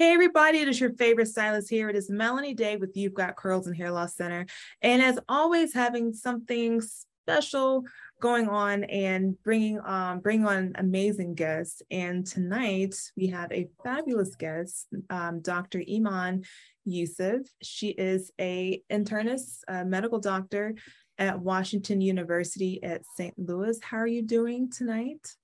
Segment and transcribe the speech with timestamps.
[0.00, 1.90] Hey, everybody, it is your favorite stylist here.
[1.90, 4.46] It is Melanie Day with You've Got Curls and Hair Loss Center.
[4.80, 7.84] And as always, having something special
[8.18, 11.82] going on and bringing um, bringing on amazing guests.
[11.90, 15.84] And tonight we have a fabulous guest, um, Dr.
[15.86, 16.44] Iman
[16.86, 17.42] Yusuf.
[17.62, 20.76] She is a internist, a medical doctor
[21.18, 23.34] at Washington University at St.
[23.36, 23.78] Louis.
[23.82, 25.36] How are you doing tonight?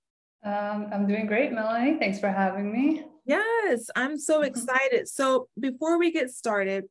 [0.42, 1.98] Um, I'm doing great, Melanie.
[1.98, 3.04] Thanks for having me.
[3.26, 4.44] Yes, I'm so mm-hmm.
[4.44, 5.08] excited.
[5.08, 6.84] So before we get started,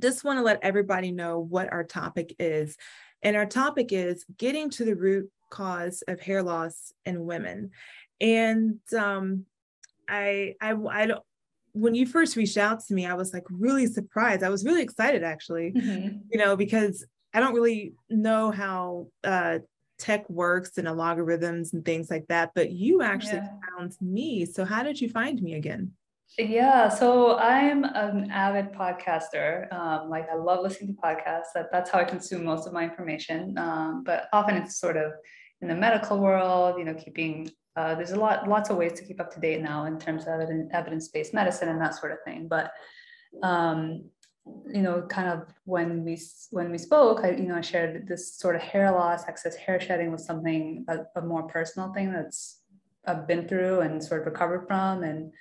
[0.00, 2.76] just want to let everybody know what our topic is.
[3.22, 7.70] And our topic is getting to the root cause of hair loss in women.
[8.20, 9.44] And um,
[10.08, 11.22] I, I, I don't,
[11.72, 14.42] when you first reached out to me, I was like really surprised.
[14.42, 16.18] I was really excited actually, mm-hmm.
[16.30, 19.58] you know, because I don't really know how uh,
[19.98, 23.48] tech works and algorithms and things like that, but you actually yeah.
[23.76, 24.44] found me.
[24.46, 25.92] So how did you find me again?
[26.38, 29.72] Yeah, so I'm an avid podcaster.
[29.72, 31.52] Um, like I love listening to podcasts.
[31.54, 33.56] That, that's how I consume most of my information.
[33.58, 35.12] Um, but often it's sort of
[35.62, 39.04] in the medical world, you know, keeping uh, there's a lot lots of ways to
[39.04, 40.40] keep up to date now in terms of
[40.72, 42.48] evidence-based medicine and that sort of thing.
[42.48, 42.72] But
[43.42, 44.10] um,
[44.66, 48.34] you know, kind of when we when we spoke, I you know I shared this
[48.34, 52.60] sort of hair loss, excess hair shedding was something a, a more personal thing that's
[53.06, 55.32] I've been through and sort of recovered from, and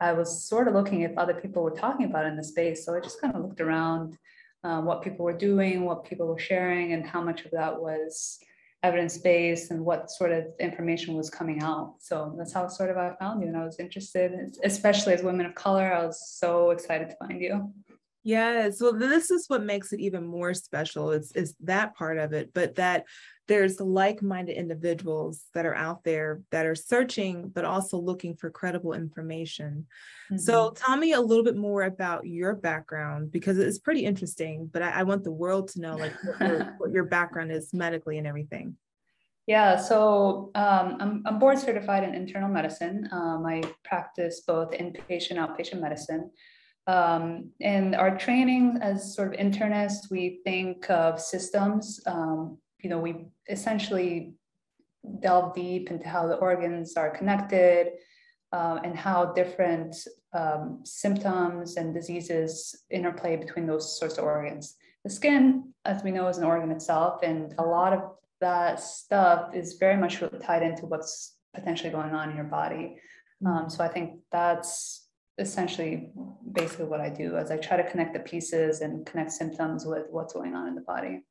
[0.00, 2.86] I was sort of looking if other people were talking about in the space.
[2.86, 4.16] So I just kind of looked around
[4.62, 8.38] uh, what people were doing, what people were sharing, and how much of that was
[8.84, 11.94] evidence based and what sort of information was coming out.
[11.98, 15.46] So that's how sort of I found you, and I was interested, especially as women
[15.46, 15.92] of color.
[15.92, 17.72] I was so excited to find you.
[18.28, 18.82] Yes.
[18.82, 21.12] Well, this is what makes it even more special.
[21.12, 23.06] It's, it's that part of it, but that
[23.46, 28.92] there's like-minded individuals that are out there that are searching, but also looking for credible
[28.92, 29.86] information.
[30.30, 30.36] Mm-hmm.
[30.36, 34.82] So tell me a little bit more about your background because it's pretty interesting, but
[34.82, 38.18] I, I want the world to know like what your, what your background is medically
[38.18, 38.76] and everything.
[39.46, 43.08] Yeah, so um, I'm, I'm board certified in internal medicine.
[43.10, 46.30] Um, I practice both inpatient, outpatient medicine.
[46.88, 52.00] Um, and our training as sort of internists, we think of systems.
[52.06, 54.32] Um, you know, we essentially
[55.20, 57.92] delve deep into how the organs are connected
[58.52, 59.96] uh, and how different
[60.32, 64.76] um, symptoms and diseases interplay between those sorts of organs.
[65.04, 69.54] The skin, as we know, is an organ itself, and a lot of that stuff
[69.54, 72.96] is very much tied into what's potentially going on in your body.
[73.44, 75.07] Um, so I think that's
[75.38, 76.10] essentially
[76.52, 80.06] basically what I do as I try to connect the pieces and connect symptoms with
[80.10, 81.22] what's going on in the body.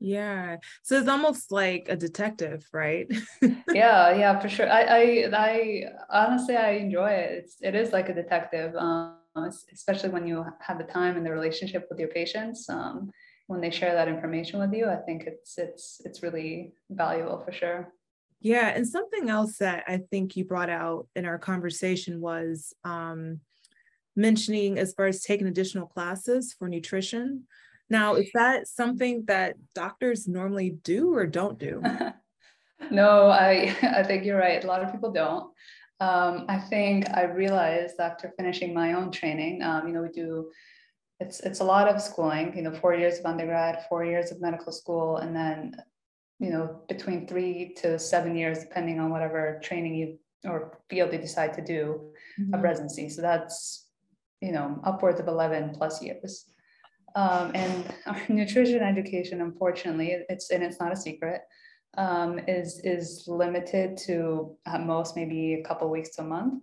[0.00, 0.56] Yeah.
[0.82, 3.06] So it's almost like a detective, right?
[3.72, 4.70] yeah, yeah, for sure.
[4.70, 7.30] I, I, I honestly, I enjoy it.
[7.32, 9.18] It's, it is like a detective, um,
[9.72, 12.66] especially when you have the time and the relationship with your patients.
[12.68, 13.10] Um,
[13.46, 17.52] when they share that information with you, I think it's, it's, it's really valuable for
[17.52, 17.92] sure.
[18.40, 18.68] Yeah.
[18.68, 23.40] And something else that I think you brought out in our conversation was, um,
[24.16, 27.44] mentioning as far as taking additional classes for nutrition.
[27.88, 31.82] Now, is that something that doctors normally do or don't do?
[32.90, 34.62] no, I, I think you're right.
[34.62, 35.52] A lot of people don't.
[36.00, 40.50] Um, I think I realized after finishing my own training, um, you know, we do,
[41.18, 44.40] it's, it's a lot of schooling, you know, four years of undergrad, four years of
[44.40, 45.74] medical school, and then,
[46.38, 51.18] you know, between three to seven years, depending on whatever training you or field you
[51.18, 52.54] decide to do mm-hmm.
[52.54, 53.10] of residency.
[53.10, 53.89] So that's
[54.40, 56.46] you know, upwards of 11 plus years.
[57.14, 61.42] Um, and our nutrition education, unfortunately, it's and it's not a secret,
[61.96, 66.62] um, is is limited to at most maybe a couple weeks to a month.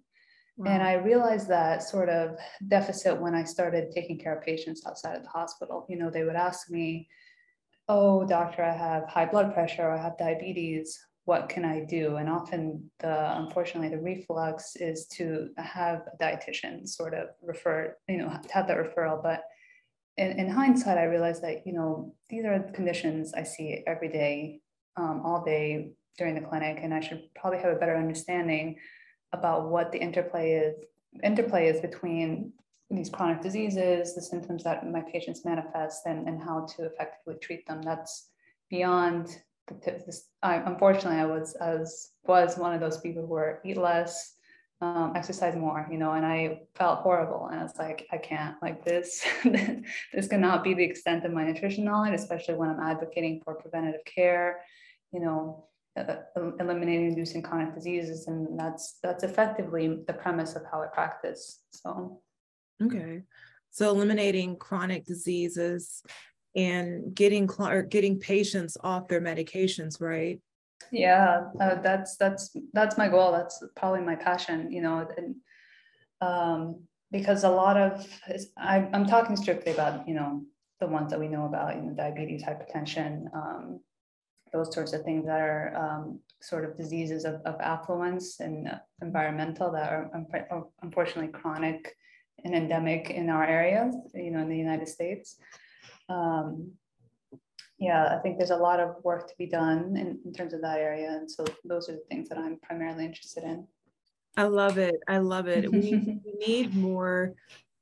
[0.57, 0.71] Wow.
[0.71, 2.37] And I realized that sort of
[2.67, 5.85] deficit when I started taking care of patients outside of the hospital.
[5.87, 7.07] You know, they would ask me,
[7.87, 12.15] "Oh, doctor, I have high blood pressure, I have diabetes what can I do?
[12.15, 18.19] And often the unfortunately the reflux is to have a dietitian sort of refer, you
[18.19, 19.21] know, have that referral.
[19.21, 19.41] But
[20.15, 24.61] in, in hindsight, I realized that, you know, these are conditions I see every day,
[24.95, 28.77] um, all day during the clinic, and I should probably have a better understanding
[29.33, 30.75] about what the interplay is
[31.23, 32.53] interplay is between
[32.89, 37.67] these chronic diseases, the symptoms that my patients manifest, and, and how to effectively treat
[37.67, 37.81] them.
[37.81, 38.29] That's
[38.69, 39.41] beyond
[40.43, 44.35] Unfortunately, I was I was one of those people who were eat less,
[44.81, 47.49] um, exercise more, you know, and I felt horrible.
[47.51, 49.25] And it's like, I can't like this.
[49.43, 54.05] this cannot be the extent of my nutrition knowledge, especially when I'm advocating for preventative
[54.05, 54.61] care,
[55.11, 55.65] you know,
[56.59, 61.63] eliminating inducing chronic diseases, and that's that's effectively the premise of how I practice.
[61.71, 62.21] So
[62.83, 63.23] Okay.
[63.71, 66.03] So eliminating chronic diseases
[66.57, 70.41] and getting cl- getting patients off their medications, right?
[70.91, 73.31] Yeah, uh, that's that's that's my goal.
[73.31, 75.35] That's probably my passion, you know, and
[76.19, 76.81] um,
[77.11, 78.05] because a lot of
[78.57, 80.41] I, I'm talking strictly about you know
[80.79, 83.79] the ones that we know about, you know, diabetes, hypertension, um,
[84.53, 88.69] those sorts of things that are um, sort of diseases of, of affluence and
[89.01, 90.11] environmental that are
[90.83, 91.95] unfortunately chronic
[92.45, 95.37] and endemic in our areas, you know, in the United States.
[96.09, 96.71] Um,
[97.79, 100.61] yeah, I think there's a lot of work to be done in, in terms of
[100.61, 101.09] that area.
[101.09, 103.67] And so those are the things that I'm primarily interested in.
[104.35, 104.95] I love it.
[105.07, 105.71] I love it.
[105.71, 105.79] we,
[106.25, 107.33] we need more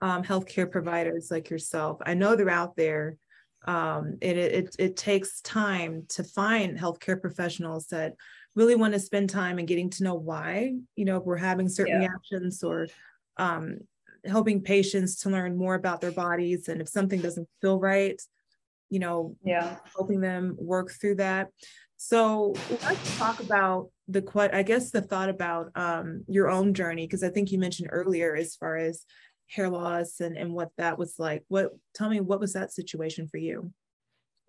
[0.02, 2.00] um, healthcare providers like yourself.
[2.06, 3.18] I know they're out there.
[3.66, 8.16] Um, it, it, it takes time to find healthcare professionals that
[8.54, 11.68] really want to spend time and getting to know why, you know, if we're having
[11.68, 12.08] certain yeah.
[12.08, 12.88] reactions or
[13.38, 13.80] um,
[14.28, 16.68] helping patients to learn more about their bodies.
[16.68, 18.22] And if something doesn't feel right,
[18.90, 21.50] you know, yeah, helping them work through that.
[21.98, 27.08] So let's talk about the quite, I guess the thought about um, your own journey,
[27.08, 29.06] because I think you mentioned earlier as far as
[29.48, 31.44] hair loss and, and what that was like.
[31.48, 33.72] What tell me what was that situation for you?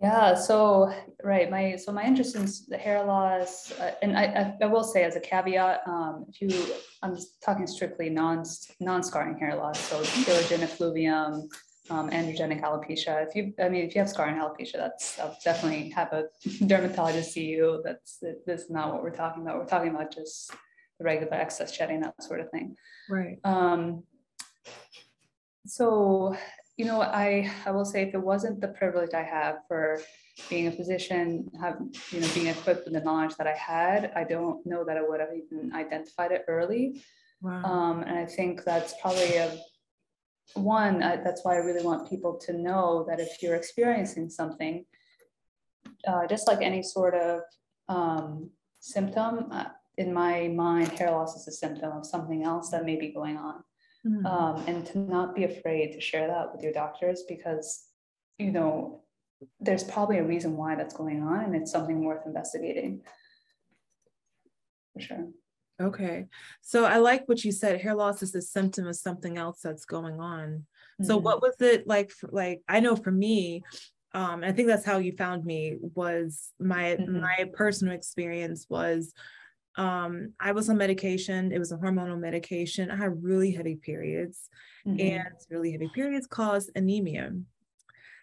[0.01, 4.65] Yeah, so right, my so my interest in the hair loss, uh, and I, I,
[4.65, 8.45] I will say as a caveat, um, if you I'm talking strictly non
[8.79, 11.49] non scarring hair loss, so telogen effluvium,
[11.89, 13.27] um, androgenic alopecia.
[13.27, 16.25] If you, I mean, if you have scarring alopecia, that's I'll definitely have a
[16.67, 17.81] dermatologist see you.
[17.83, 19.57] That's this is not what we're talking about.
[19.59, 20.51] We're talking about just
[20.99, 22.77] the regular excess shedding, that sort of thing.
[23.09, 23.39] Right.
[23.45, 24.03] Um,
[25.67, 26.37] so
[26.77, 30.01] you know, I I will say if it wasn't the privilege I have for
[30.51, 31.79] being a physician, have
[32.13, 35.03] you know, being equipped with the knowledge that I had, I don't know that I
[35.03, 37.03] would have even identified it early.
[37.41, 37.63] Wow.
[37.63, 39.59] Um, and I think that's probably a
[40.55, 41.03] one.
[41.03, 44.85] I, that's why I really want people to know that if you're experiencing something,
[46.07, 47.41] uh, just like any sort of
[47.89, 48.51] um,
[48.81, 52.97] symptom, uh, in my mind, hair loss is a symptom of something else that may
[52.97, 53.65] be going on
[54.07, 54.27] mm-hmm.
[54.27, 57.85] um, and to not be afraid to share that with your doctors because
[58.39, 59.03] you know
[59.61, 63.03] there's probably a reason why that's going on and it's something worth investigating
[64.95, 65.29] for sure
[65.81, 66.27] okay
[66.63, 69.85] so i like what you said hair loss is a symptom of something else that's
[69.85, 71.05] going on mm-hmm.
[71.05, 73.63] so what was it like for, like i know for me
[74.17, 77.21] um, I think that's how you found me was my mm-hmm.
[77.21, 79.13] my personal experience was
[79.77, 81.53] um, I was on medication.
[81.53, 82.91] It was a hormonal medication.
[82.91, 84.49] I had really heavy periods,
[84.87, 85.01] mm-hmm.
[85.01, 87.33] and really heavy periods caused anemia.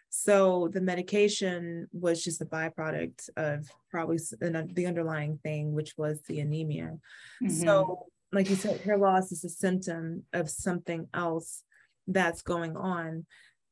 [0.10, 6.40] So the medication was just a byproduct of probably the underlying thing, which was the
[6.40, 6.98] anemia.
[7.44, 7.50] Mm-hmm.
[7.50, 11.64] So, like you said, hair loss is a symptom of something else
[12.08, 13.26] that's going on.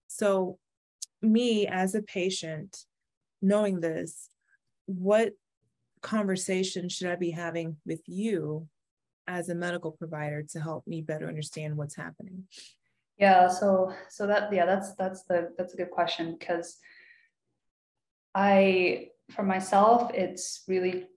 [0.07, 0.57] So,
[1.22, 2.86] me as a patient,
[3.44, 4.30] knowing this,
[4.88, 5.34] what
[6.01, 8.68] conversation should I be having with you
[9.27, 12.45] as a medical provider to help me better understand what's happening?
[13.18, 16.77] Yeah, so so that yeah, that's that's the that's a good question because
[18.33, 21.07] I for myself it's really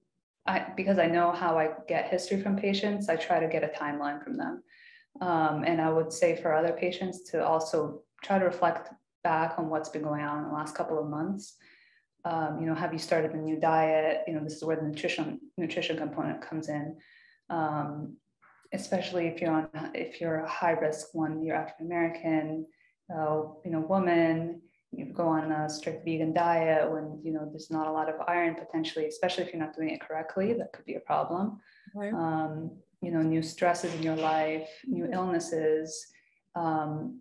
[0.46, 3.68] I because I know how I get history from patients, I try to get a
[3.68, 4.62] timeline from them.
[5.20, 8.90] Um, and I would say for other patients to also try to reflect
[9.22, 11.56] back on what's been going on in the last couple of months
[12.24, 14.22] um, you know, have you started a new diet?
[14.26, 16.96] You know, this is where the nutrition nutrition component comes in.
[17.50, 18.16] Um,
[18.72, 22.66] especially if you're on if you're a high risk one, you're African American,
[23.14, 24.60] uh, you know, woman.
[24.90, 28.14] You go on a strict vegan diet when you know there's not a lot of
[28.28, 30.52] iron potentially, especially if you're not doing it correctly.
[30.52, 31.60] That could be a problem.
[31.94, 32.12] Right.
[32.12, 32.70] Um,
[33.02, 36.06] you know, new stresses in your life, new illnesses.
[36.54, 37.20] Um,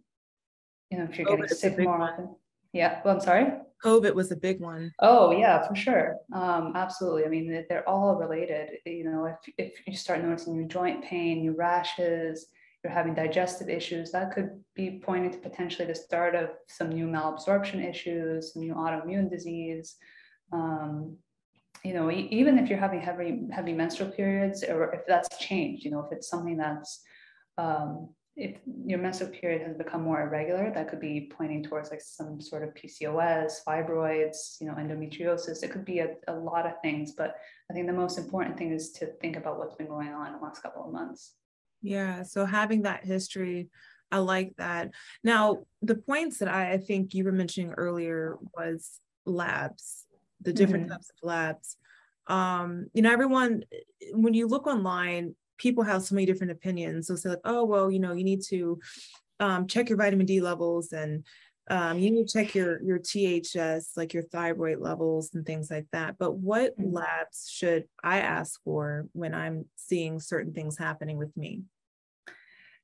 [0.90, 2.36] you know, if you're oh, getting sick more often.
[2.72, 3.02] Yeah.
[3.04, 3.52] Well, I'm sorry.
[3.84, 4.94] COVID was a big one.
[5.00, 6.18] Oh yeah, for sure.
[6.34, 7.26] Um, absolutely.
[7.26, 8.78] I mean, they're all related.
[8.86, 12.48] You know, if, if you start noticing your joint pain, your rashes,
[12.84, 17.08] you're having digestive issues, that could be pointing to potentially the start of some new
[17.08, 19.96] malabsorption issues, some new autoimmune disease.
[20.52, 21.18] Um,
[21.84, 25.92] you know, even if you're having heavy, heavy menstrual periods, or if that's changed, you
[25.92, 27.02] know, if it's something that's
[27.58, 32.02] um, if your menstrual period has become more irregular, that could be pointing towards like
[32.02, 35.62] some sort of PCOS, fibroids, you know, endometriosis.
[35.62, 37.36] It could be a, a lot of things, but
[37.70, 40.34] I think the most important thing is to think about what's been going on in
[40.34, 41.34] the last couple of months.
[41.84, 42.24] Yeah.
[42.24, 43.70] So having that history,
[44.12, 44.92] I like that.
[45.24, 50.06] Now, the points that I, I think you were mentioning earlier was labs,
[50.42, 50.94] the different mm-hmm.
[50.94, 51.78] types of labs.
[52.28, 53.64] Um, you know, everyone,
[54.12, 57.08] when you look online, people have so many different opinions.
[57.08, 58.80] So say like, oh, well, you know, you need to
[59.40, 61.26] um, check your vitamin D levels and
[61.70, 65.86] um, you need to check your your THS, like your thyroid levels and things like
[65.94, 66.18] that.
[66.18, 66.94] But what mm-hmm.
[66.94, 71.62] labs should I ask for when I'm seeing certain things happening with me?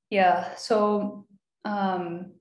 [0.10, 1.26] Yeah, so
[1.66, 2.32] um,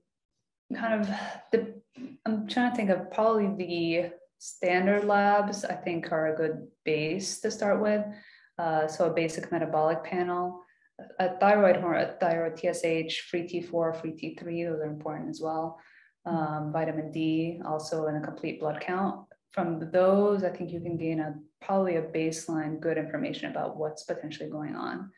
[0.73, 1.09] kind of
[1.51, 1.81] the
[2.25, 5.65] I'm trying to think of probably the standard labs.
[5.65, 8.05] I think are a good base to start with.
[8.59, 10.61] Uh, so a basic metabolic panel,
[11.19, 15.79] a thyroid hormone, a thyroid TSH, free T4, free T3, those are important as well
[16.25, 19.25] um, vitamin D, also in a complete blood count.
[19.51, 24.03] From those, I think you can gain a probably a baseline good information about what's
[24.03, 25.11] potentially going on.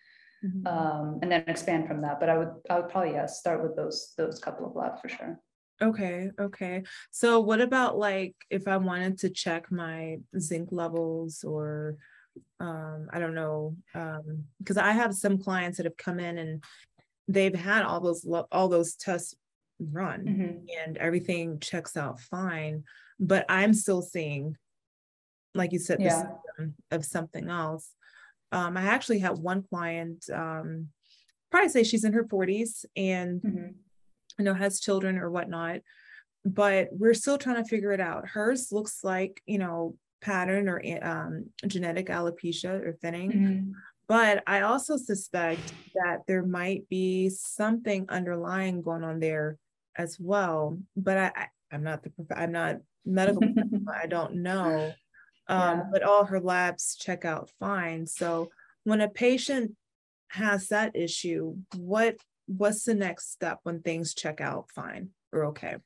[0.43, 0.65] Mm-hmm.
[0.65, 2.19] Um, and then expand from that.
[2.19, 5.09] But I would I would probably yeah start with those those couple of labs for
[5.09, 5.39] sure.
[5.81, 6.83] Okay, okay.
[7.11, 11.97] So what about like if I wanted to check my zinc levels or
[12.59, 16.63] um I don't know um because I have some clients that have come in and
[17.27, 19.35] they've had all those all those tests
[19.91, 20.57] run mm-hmm.
[20.83, 22.83] and everything checks out fine
[23.19, 24.55] but i'm still seeing
[25.55, 26.23] like you said yeah.
[26.91, 27.89] of something else
[28.51, 30.87] um, i actually had one client um,
[31.49, 33.67] probably say she's in her 40s and mm-hmm.
[34.37, 35.79] you know has children or whatnot
[36.45, 40.81] but we're still trying to figure it out hers looks like you know pattern or
[41.01, 43.71] um, genetic alopecia or thinning mm-hmm.
[44.11, 49.57] But I also suspect that there might be something underlying going on there
[49.95, 50.77] as well.
[50.97, 51.31] But I,
[51.71, 53.41] I am not the I'm not medical.
[53.89, 54.91] I don't know.
[55.47, 55.83] Um, yeah.
[55.93, 58.05] But all her labs check out fine.
[58.05, 58.49] So
[58.83, 59.77] when a patient
[60.27, 65.77] has that issue, what what's the next step when things check out fine or okay?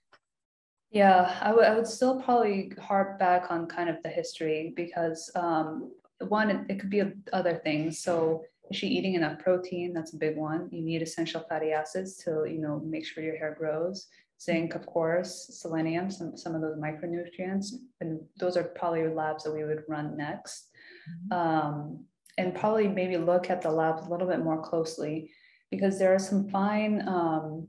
[0.95, 5.29] Yeah, I would I would still probably harp back on kind of the history because
[5.35, 5.91] um,
[6.29, 7.99] one it, it could be other things.
[7.99, 9.93] So is she eating enough protein?
[9.93, 10.69] That's a big one.
[10.71, 14.07] You need essential fatty acids to, you know, make sure your hair grows.
[14.41, 17.73] Zinc, of course, selenium, some, some of those micronutrients.
[17.99, 20.69] And those are probably labs that we would run next.
[21.09, 21.37] Mm-hmm.
[21.37, 22.05] Um,
[22.37, 25.29] and probably maybe look at the labs a little bit more closely
[25.71, 27.67] because there are some fine um,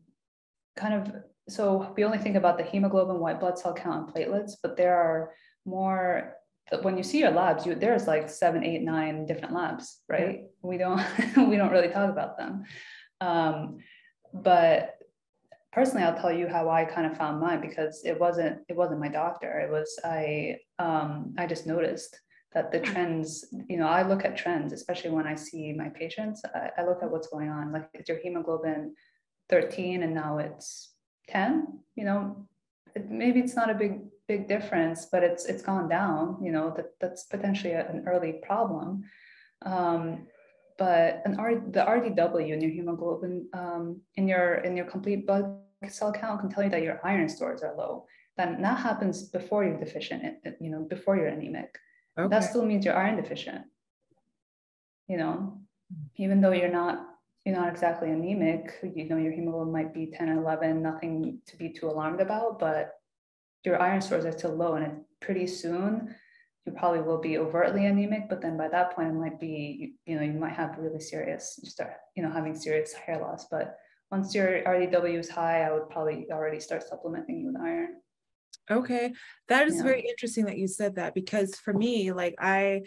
[0.76, 1.12] kind of,
[1.48, 4.96] so we only think about the hemoglobin, white blood cell count, and platelets, but there
[4.96, 5.32] are
[5.64, 6.36] more
[6.82, 10.40] when you see your labs, you there's like seven, eight, nine different labs, right?
[10.40, 10.46] Yeah.
[10.62, 11.00] We don't
[11.48, 12.64] we don't really talk about them.
[13.20, 13.78] Um,
[14.34, 14.96] but
[15.72, 19.00] personally, I'll tell you how I kind of found mine because it wasn't it wasn't
[19.00, 19.60] my doctor.
[19.60, 22.18] It was I um, I just noticed
[22.52, 26.42] that the trends, you know, I look at trends, especially when I see my patients.
[26.54, 27.70] I, I look at what's going on.
[27.70, 28.94] Like, is your hemoglobin
[29.50, 30.95] 13 and now it's
[31.28, 31.80] 10?
[31.94, 32.46] You know,
[32.94, 36.38] it, maybe it's not a big big difference, but it's it's gone down.
[36.42, 39.04] You know that that's potentially a, an early problem.
[39.64, 40.26] Um,
[40.78, 45.58] but an R, the RDW in your hemoglobin um, in your in your complete blood
[45.88, 48.06] cell count can tell you that your iron stores are low.
[48.36, 50.22] Then that happens before you're deficient.
[50.60, 51.74] You know before you're anemic.
[52.18, 52.28] Okay.
[52.28, 53.62] That still means you're iron deficient.
[55.08, 55.60] You know,
[56.16, 56.98] even though you're not
[57.46, 61.56] you're not exactly anemic, you know, your hemoglobin might be 10 or 11, nothing to
[61.56, 62.94] be too alarmed about, but
[63.64, 66.14] your iron stores are still low and pretty soon
[66.66, 70.16] you probably will be overtly anemic but then by that point it might be you,
[70.16, 73.46] know you might have really serious you start you know having serious hair loss.
[73.50, 73.76] But
[74.10, 77.96] once your rdw is high i would probably already start supplementing you with iron.
[78.68, 79.12] Okay.
[79.48, 79.82] That is yeah.
[79.84, 82.82] very interesting that you said that because for me like i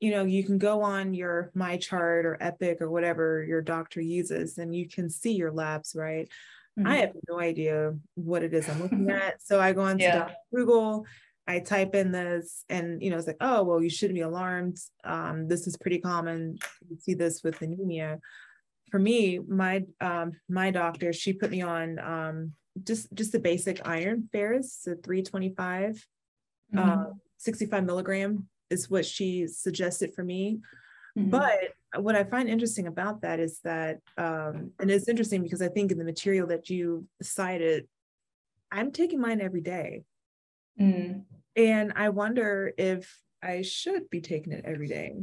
[0.00, 4.58] you know you can go on your MyChart or epic or whatever your doctor uses
[4.58, 6.28] and you can see your labs right
[6.80, 6.88] Mm-hmm.
[6.88, 9.42] I have no idea what it is I'm looking at.
[9.42, 10.30] So I go into yeah.
[10.54, 11.04] Google,
[11.46, 14.78] I type in this, and you know, it's like, oh, well, you shouldn't be alarmed.
[15.04, 16.58] Um, this is pretty common.
[16.88, 18.20] You see this with anemia.
[18.90, 22.52] For me, my um, my doctor, she put me on um,
[22.82, 26.06] just just the basic iron ferrous, so 325,
[26.74, 26.78] mm-hmm.
[26.78, 27.04] uh,
[27.38, 30.60] 65 milligram is what she suggested for me.
[31.18, 31.30] Mm-hmm.
[31.30, 35.68] But what I find interesting about that is that, um, and it's interesting because I
[35.68, 37.88] think in the material that you cited,
[38.70, 40.04] I'm taking mine every day.
[40.80, 41.24] Mm.
[41.56, 43.12] And I wonder if
[43.42, 45.16] I should be taking it every day.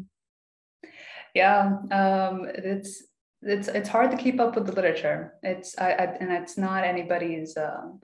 [1.33, 3.03] Yeah, um, it's
[3.41, 5.35] it's it's hard to keep up with the literature.
[5.43, 8.01] It's I, I and it's not anybody's um,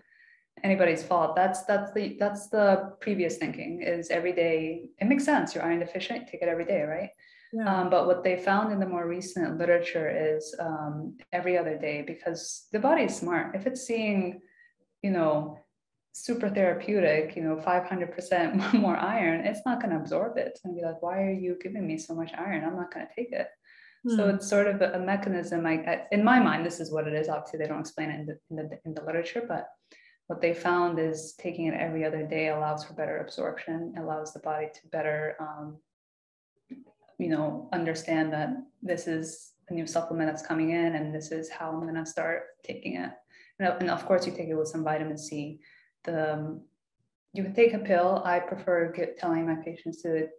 [0.64, 1.36] anybody's fault.
[1.36, 4.90] That's that's the that's the previous thinking is every day.
[5.00, 5.56] It makes sense.
[5.56, 7.10] You're iron deficient, take it every day, right?
[7.54, 7.82] Yeah.
[7.82, 12.04] Um, but what they found in the more recent literature is um, every other day
[12.06, 13.56] because the body is smart.
[13.56, 14.42] If it's seeing,
[15.04, 15.60] you know,
[16.14, 20.48] super therapeutic, you know, 500% more iron, it's not going to absorb it.
[20.48, 22.64] It's going to be like, why are you giving me so much iron?
[22.64, 23.48] I'm not going to take it.
[24.04, 24.16] Hmm.
[24.16, 25.66] So it's sort of a, a mechanism.
[25.68, 27.30] I, I, in my mind, this is what it is.
[27.30, 29.68] Obviously, they don't explain it in the, in the, in the literature, but
[30.34, 34.40] what they found is taking it every other day allows for better absorption, allows the
[34.40, 35.78] body to better, um,
[37.20, 38.50] you know, understand that
[38.82, 42.06] this is a new supplement that's coming in and this is how I'm going to
[42.08, 43.12] start taking it.
[43.60, 45.60] And, of course, you take it with some vitamin C.
[46.04, 46.62] The um,
[47.34, 48.24] you can take a pill.
[48.26, 50.30] I prefer get, telling my patients to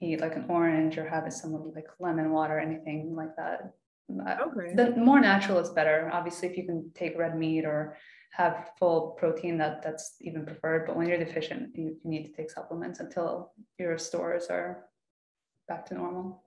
[0.00, 3.72] eat like an orange or have it some like lemon water, anything like that.
[4.10, 4.74] Okay.
[4.74, 6.10] The more natural is better.
[6.12, 7.96] Obviously, if you can take red meat or
[8.36, 10.86] have full protein, that that's even preferred.
[10.86, 14.86] But when you're deficient, you, you need to take supplements until your stores are
[15.68, 16.42] back to normal.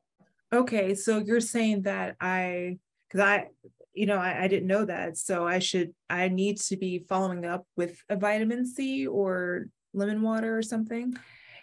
[0.51, 2.77] Okay, so you're saying that I,
[3.08, 3.48] because I,
[3.94, 7.46] you know, I, I didn't know that, so I should, I need to be following
[7.46, 11.15] up with a vitamin C or lemon water or something.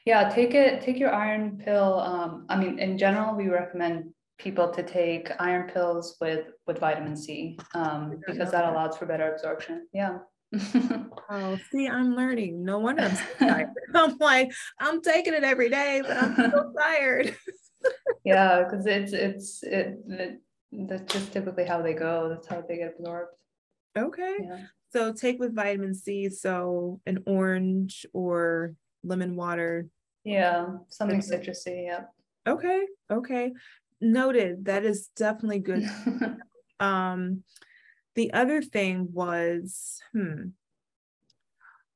[0.07, 0.81] Yeah, take it.
[0.81, 2.01] Take your iron pill.
[2.01, 7.17] Um, I mean, in general, we recommend people to take iron pills with with vitamin
[7.17, 9.87] C um, because that allows for better absorption.
[9.93, 10.19] Yeah.
[11.31, 12.65] oh, see, I'm learning.
[12.65, 13.69] No wonder I'm so tired.
[13.95, 17.37] I'm like, I'm taking it every day, but I'm so tired.
[18.25, 20.41] yeah, because it's it's it, it
[20.73, 22.29] that's just typically how they go.
[22.29, 23.31] That's how they get absorbed.
[23.97, 24.37] Okay.
[24.43, 24.59] Yeah.
[24.93, 26.29] So take with vitamin C.
[26.29, 29.89] So an orange or lemon water.
[30.25, 31.87] Yeah, something citrusy.
[31.87, 32.05] Yeah.
[32.47, 32.87] Okay.
[33.11, 33.53] Okay
[34.01, 34.65] noted.
[34.67, 35.89] That is definitely good.
[36.81, 37.45] Um
[38.17, 40.49] the other thing was hmm.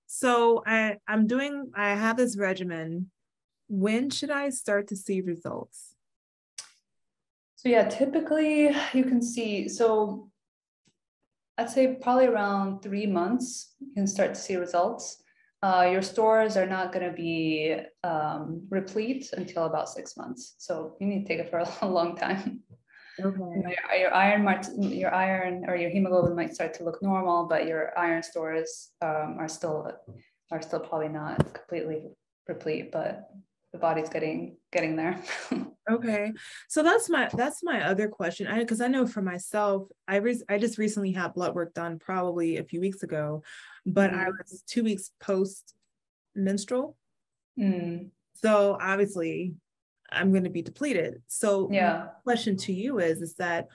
[0.06, 3.10] So i i'm doing i have this regimen.
[3.68, 5.96] When should i start to see results?
[7.56, 10.30] So yeah typically you can see so
[11.58, 15.24] i'd say probably around three months you can start to see results
[15.62, 20.54] uh, your stores are not going to be um, replete until about six months.
[20.58, 22.62] So you need to take it for a long time.
[23.20, 23.36] Okay.
[23.36, 27.02] You know, your, your, iron might, your iron or your hemoglobin might start to look
[27.02, 29.90] normal, but your iron stores um, are still
[30.50, 32.04] are still probably not completely
[32.46, 33.28] replete, but
[33.72, 35.20] the body's getting getting there.
[35.90, 36.32] okay,
[36.68, 38.46] so that's my that's my other question.
[38.46, 41.98] I because I know for myself, I re- I just recently had blood work done
[41.98, 43.42] probably a few weeks ago,
[43.84, 44.20] but mm-hmm.
[44.20, 45.74] I was two weeks post
[46.34, 46.96] menstrual.
[47.58, 48.10] Mm.
[48.34, 49.54] So obviously
[50.10, 51.22] I'm going to be depleted.
[51.26, 52.08] So yeah.
[52.24, 53.68] question to you is, is that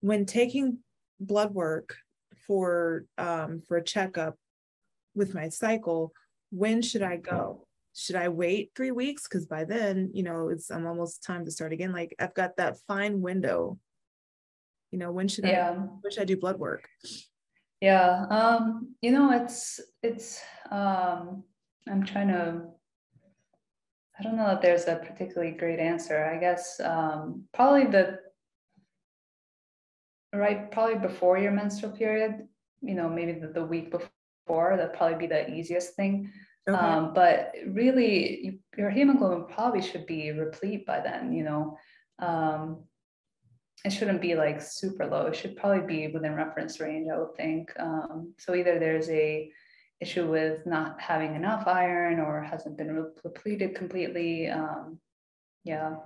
[0.00, 0.78] when taking
[1.20, 1.96] blood work
[2.46, 4.36] for, um, for a checkup
[5.14, 6.12] with my cycle,
[6.50, 7.66] when should I go?
[7.94, 9.26] Should I wait three weeks?
[9.26, 11.92] Cause by then, you know, it's, I'm almost time to start again.
[11.92, 13.78] Like I've got that fine window,
[14.90, 15.70] you know, when should yeah.
[15.70, 16.88] I, when should I do blood work?
[17.80, 20.40] Yeah, um, you know, it's it's.
[20.70, 21.44] Um,
[21.88, 22.62] I'm trying to.
[24.18, 26.24] I don't know that there's a particularly great answer.
[26.24, 28.18] I guess um, probably the
[30.32, 32.48] right, probably before your menstrual period.
[32.80, 34.76] You know, maybe the, the week before.
[34.76, 36.32] That'd probably be the easiest thing.
[36.68, 36.76] Okay.
[36.76, 41.32] Um, but really, you, your hemoglobin probably should be replete by then.
[41.32, 41.78] You know,
[42.18, 42.84] um,
[43.84, 45.26] it shouldn't be like super low.
[45.26, 47.72] It should probably be within reference range, I would think.
[47.78, 49.50] Um, so either there's a
[50.00, 54.48] issue with not having enough iron or hasn't been depleted completely.
[54.48, 54.98] Um,
[55.64, 55.96] yeah.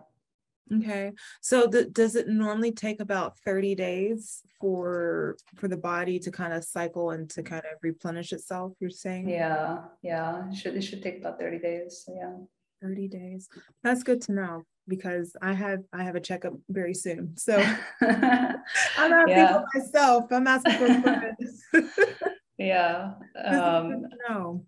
[0.72, 1.12] Okay.
[1.40, 6.52] So the, does it normally take about 30 days for for the body to kind
[6.52, 9.28] of cycle and to kind of replenish itself, you're saying?
[9.28, 9.80] Yeah.
[10.02, 10.48] Yeah.
[10.48, 12.02] It should it should take about 30 days.
[12.06, 12.34] So yeah.
[12.82, 13.48] 30 days.
[13.82, 17.36] That's good to know because I have I have a checkup very soon.
[17.36, 17.56] So
[18.00, 19.52] I'm asking yeah.
[19.52, 20.24] for myself.
[20.30, 21.62] I'm asking for questions.
[22.58, 23.12] yeah.
[23.44, 24.64] Um, no.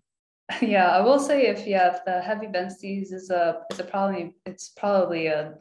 [0.61, 4.33] Yeah, I will say if yeah, if the heavy menses is a is a problem,
[4.45, 5.55] it's probably a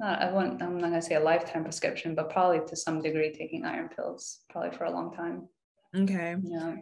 [0.00, 3.32] not, I want I'm not gonna say a lifetime prescription, but probably to some degree
[3.32, 5.48] taking iron pills probably for a long time.
[5.94, 6.36] Okay.
[6.42, 6.76] Yeah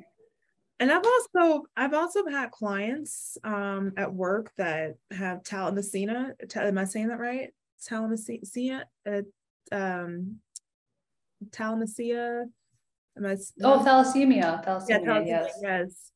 [0.81, 6.33] and I've also I've also had clients um, at work that have thalassemia.
[6.57, 7.50] Am I saying that right?
[7.83, 8.85] Thalassemia.
[9.07, 9.22] Uh,
[9.72, 10.37] um,
[11.50, 12.44] thalassemia.
[13.16, 14.64] Am I, oh, thalassemia.
[14.64, 14.88] Thalassemia.
[14.88, 15.59] Yeah, thalassemia, yes.
[15.61, 16.11] Yes.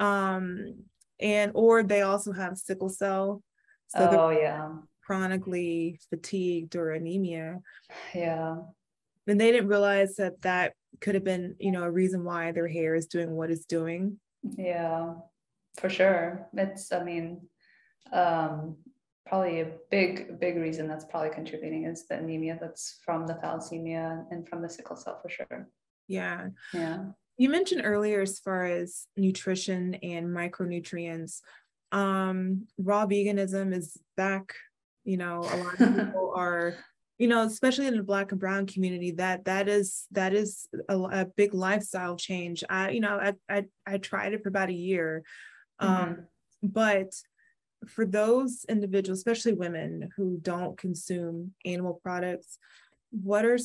[0.00, 0.84] Um,
[1.20, 3.42] and or they also have sickle cell.
[3.88, 4.70] So oh yeah.
[5.06, 7.60] Chronically fatigued or anemia.
[8.14, 8.56] Yeah.
[9.28, 12.68] And they didn't realize that that could have been you know a reason why their
[12.68, 14.18] hair is doing what it's doing.
[14.42, 15.14] Yeah
[15.78, 16.48] for sure.
[16.54, 17.40] It's i mean
[18.12, 18.76] um
[19.26, 24.24] probably a big big reason that's probably contributing is the anemia that's from the thalassemia
[24.30, 25.68] and from the sickle cell for sure.
[26.08, 26.48] Yeah.
[26.72, 27.06] Yeah.
[27.36, 31.40] You mentioned earlier as far as nutrition and micronutrients.
[31.92, 34.54] Um raw veganism is back
[35.06, 36.74] you know a lot of people are
[37.18, 40.98] you know especially in the black and brown community that that is that is a,
[40.98, 42.62] a big lifestyle change.
[42.68, 45.22] I you know I, I i tried it for about a year
[45.78, 46.02] um, mm-hmm.
[46.02, 46.26] um
[46.62, 47.12] but
[47.86, 52.58] for those individuals especially women who don't consume animal products
[53.10, 53.58] what are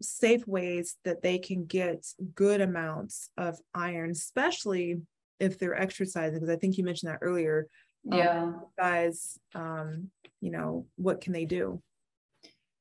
[0.00, 5.00] safe ways that they can get good amounts of iron especially
[5.40, 6.34] if they're exercising?
[6.34, 7.66] Because i think you mentioned that earlier
[8.12, 8.52] um, yeah.
[8.78, 10.10] guys um
[10.44, 11.80] you know what can they do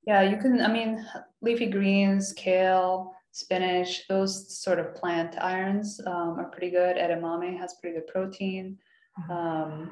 [0.06, 1.06] yeah, you can, I mean,
[1.41, 6.97] leafy greens, kale, spinach, those sort of plant irons um, are pretty good.
[6.97, 8.78] Edamame has pretty good protein.
[9.19, 9.32] Mm-hmm.
[9.32, 9.91] Um,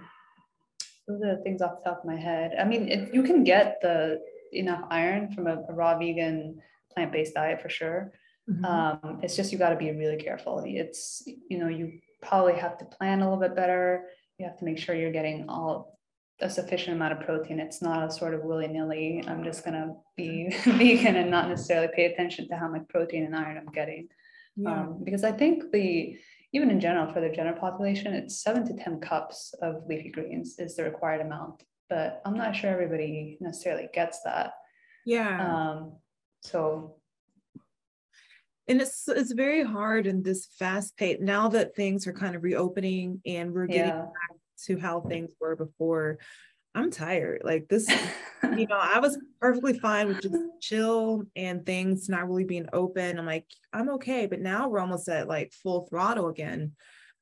[1.08, 2.56] those are the things off the top of my head.
[2.60, 6.62] I mean, it, you can get the enough iron from a, a raw vegan
[6.94, 8.12] plant-based diet for sure.
[8.50, 8.66] Mm-hmm.
[8.66, 10.62] Um, it's just you got to be really careful.
[10.66, 14.08] It's you know you probably have to plan a little bit better.
[14.40, 16.00] You have to make sure you're getting all
[16.42, 17.60] a sufficient amount of protein.
[17.60, 19.24] It's not a sort of willy nilly.
[19.28, 23.36] I'm just gonna be vegan and not necessarily pay attention to how much protein and
[23.36, 24.08] iron I'm getting.
[24.56, 24.82] Yeah.
[24.82, 26.18] Um, because I think the
[26.54, 30.56] even in general for the general population, it's seven to ten cups of leafy greens
[30.60, 31.64] is the required amount.
[31.90, 34.54] But I'm not sure everybody necessarily gets that.
[35.06, 35.56] Yeah.
[35.56, 35.98] Um,
[36.42, 36.96] so
[38.68, 42.44] and it's it's very hard in this fast pace now that things are kind of
[42.44, 44.02] reopening and we're getting yeah.
[44.02, 46.20] back to how things were before
[46.74, 47.42] i'm tired.
[47.44, 47.90] Like this
[48.44, 53.20] you know i was perfectly fine with just chill and things not really being open.
[53.20, 56.74] I'm like i'm okay but now we're almost at like full throttle again.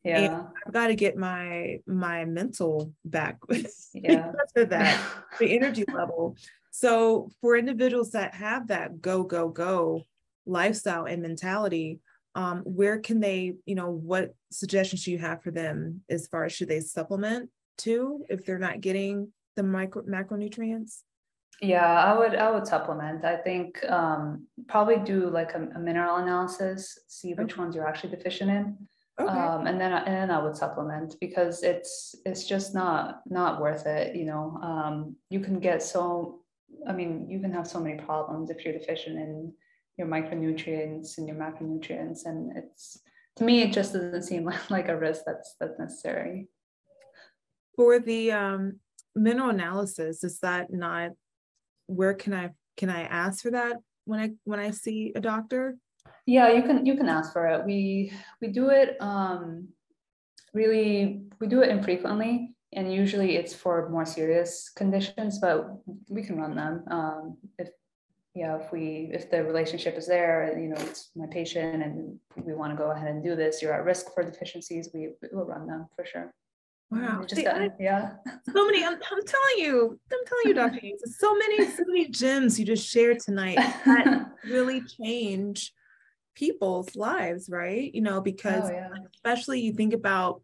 [0.03, 0.17] Yeah.
[0.19, 3.37] And i've got to get my my mental back
[3.93, 4.31] yeah.
[4.55, 4.99] that
[5.39, 6.37] the energy level.
[6.71, 10.03] So for individuals that have that go go go
[10.45, 11.99] lifestyle and mentality
[12.35, 16.53] um, where can they, you know, what suggestions you have for them as far as
[16.53, 21.01] should they supplement too if they're not getting the micro macronutrients?
[21.61, 23.25] Yeah, I would I would supplement.
[23.25, 27.61] I think um, probably do like a, a mineral analysis, see which okay.
[27.61, 28.77] ones you're actually deficient in.
[29.19, 29.29] Okay.
[29.29, 33.85] Um, and then and then I would supplement because it's it's just not not worth
[33.85, 34.15] it.
[34.15, 36.39] You know, um, you can get so
[36.87, 39.53] I mean you can have so many problems if you're deficient in
[39.97, 42.25] your micronutrients and your macronutrients.
[42.25, 43.01] And it's
[43.39, 46.47] to me, it just doesn't seem like, a risk that's that's necessary.
[47.75, 48.79] For the um,
[49.15, 51.11] mineral analysis, is that not
[51.87, 55.77] where can I can I ask for that when I when I see a doctor?
[56.25, 57.65] Yeah, you can you can ask for it.
[57.65, 59.69] We we do it um,
[60.53, 65.67] really we do it infrequently and usually it's for more serious conditions but
[66.09, 67.69] we can run them um, if
[68.35, 72.53] yeah, if we, if the relationship is there, you know, it's my patient and we
[72.53, 75.65] want to go ahead and do this, you're at risk for deficiencies, we will run
[75.65, 76.31] them for sure.
[76.91, 77.23] Wow.
[77.27, 77.41] Just
[77.79, 78.13] yeah.
[78.51, 80.79] So many, I'm, I'm telling you, I'm telling you, Dr.
[80.79, 85.71] Haynes, so many, so many gems you just shared tonight that really change
[86.35, 87.93] people's lives, right?
[87.93, 88.89] You know, because oh, yeah.
[89.15, 90.41] especially you think about,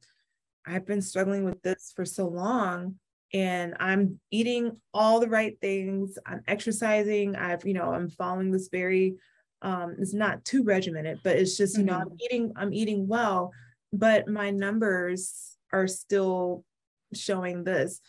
[0.68, 2.96] I've been struggling with this for so long
[3.36, 6.18] and I'm eating all the right things.
[6.26, 7.36] I'm exercising.
[7.36, 9.16] I've, you know, I'm following this very
[9.62, 11.88] um it's not too regimented, but it's just, you mm-hmm.
[11.88, 12.22] know, I'm mm-hmm.
[12.22, 13.52] eating, I'm eating well,
[13.92, 16.64] but my numbers are still
[17.14, 18.00] showing this.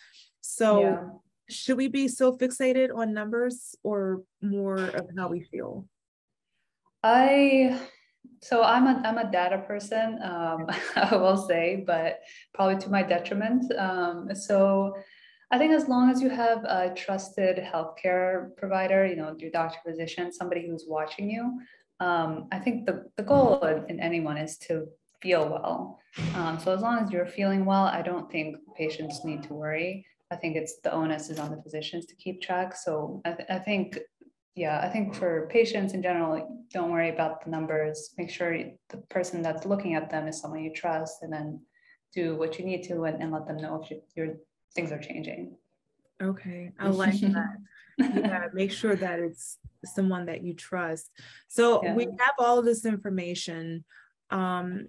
[0.43, 1.09] So yeah.
[1.51, 5.87] should we be so fixated on numbers or more of how we feel?
[7.03, 7.81] I
[8.43, 12.21] so I'm a I'm a data person, um, I will say, but
[12.55, 13.73] probably to my detriment.
[13.77, 14.95] Um, so
[15.51, 19.79] I think as long as you have a trusted healthcare provider, you know, your doctor,
[19.87, 21.61] physician, somebody who's watching you,
[22.01, 24.89] um, I think the, the goal in, anyone is to
[25.23, 26.01] feel well.
[26.35, 30.05] Um, so as long as you're feeling well, I don't think patients need to worry.
[30.31, 32.75] I think it's the onus is on the physicians to keep track.
[32.75, 33.99] So I, th- I think
[34.57, 38.15] yeah, I think for patients in general, don't worry about the numbers.
[38.17, 41.61] Make sure the person that's looking at them is someone you trust, and then
[42.15, 44.37] do what you need to and, and let them know if you, your
[44.77, 45.57] things are changing.
[46.23, 47.57] Okay, I like that.
[47.99, 51.11] yeah, make sure that it's someone that you trust.
[51.49, 51.95] So yeah.
[51.95, 53.85] we have all of this information.
[54.31, 54.89] Um,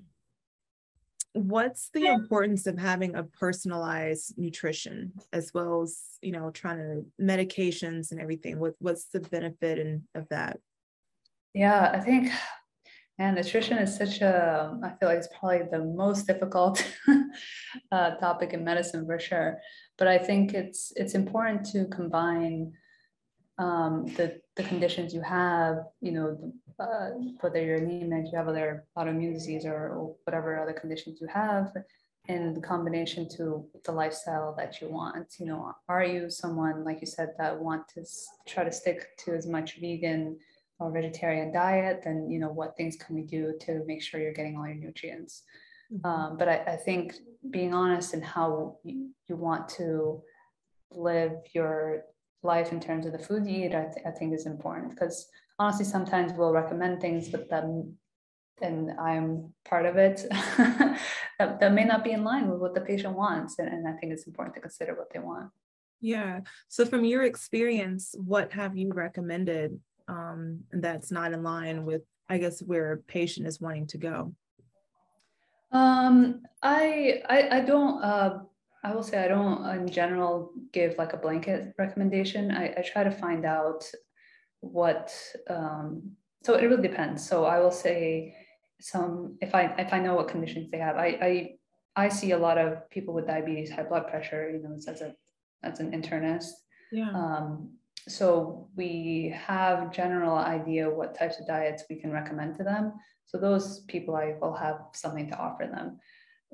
[1.34, 7.06] what's the importance of having a personalized nutrition as well as you know trying to
[7.24, 10.58] medications and everything what, what's the benefit in, of that
[11.54, 12.32] yeah i think
[13.20, 16.86] and nutrition is such a i feel like it's probably the most difficult
[17.92, 19.60] uh, topic in medicine for sure.
[19.98, 22.74] But i think it's it's important to combine
[23.60, 27.10] um, the, the conditions you have, you know, uh,
[27.42, 31.74] whether you're anemic, you have other autoimmune disease or, or, whatever other conditions you have,
[32.28, 35.36] in combination to the lifestyle that you want.
[35.40, 38.06] You know are you someone like you said that want to
[38.48, 40.38] try to stick to as much vegan
[40.80, 44.34] or vegetarian diet then you know what things can we do to make sure you're
[44.34, 45.44] getting all your nutrients
[45.92, 46.06] mm-hmm.
[46.06, 47.16] um, but I, I, think
[47.50, 50.22] being honest in how you, you, want to
[50.92, 52.04] live your
[52.44, 55.28] life in terms of the food you eat I, th- I think is important because
[55.60, 57.98] honestly sometimes we'll recommend things but then
[58.62, 62.82] and I'm part of it, that, that may not be in line with what the
[62.82, 63.60] patient wants.
[63.60, 65.52] And, and I think it's important to consider what they want.
[66.00, 66.42] Yeah.
[66.68, 72.38] So, from your experience, what have you recommended um, that's not in line with, I
[72.38, 74.34] guess, where a patient is wanting to go?
[75.72, 78.02] Um, I, I, I don't.
[78.04, 78.40] Uh,
[78.84, 82.52] I will say I don't, in general, give like a blanket recommendation.
[82.52, 83.90] I, I try to find out
[84.62, 85.14] what.
[85.50, 86.12] Um,
[86.44, 87.28] so it really depends.
[87.28, 88.36] So I will say
[88.80, 90.96] some if I if I know what conditions they have.
[90.96, 91.08] I
[91.96, 95.02] I I see a lot of people with diabetes, high blood pressure, you know, as
[95.02, 95.14] a
[95.64, 96.52] as an internist.
[96.92, 97.10] Yeah.
[97.10, 97.72] Um,
[98.08, 102.94] so we have general idea what types of diets we can recommend to them.
[103.26, 106.00] So those people I will have something to offer them.